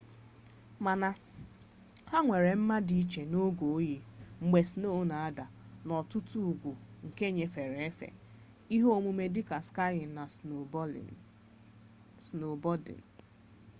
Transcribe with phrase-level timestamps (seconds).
[0.83, 1.09] mana
[2.11, 3.97] ha nwere mma dị iche n'oge oyi
[4.43, 5.45] mgbe sno na-ada
[5.85, 6.71] n'ọtụtụ ugwu
[7.15, 8.19] were nyefe efe msks
[8.75, 10.23] ihe omume dịka skiyin na
[12.31, 13.01] snobọdịn